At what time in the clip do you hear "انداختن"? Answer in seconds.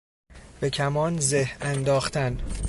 1.61-2.37